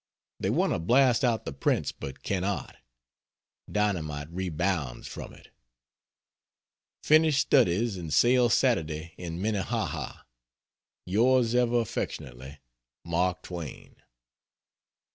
[0.39, 2.75] They want to blast out the prints but cannot.
[3.71, 5.51] Dynamite rebounds from it.
[7.03, 10.23] Finished studies and sail Saturday in Minnehaha.
[11.05, 12.57] Yours ever affectionately,
[13.05, 13.97] MARK TWAIN.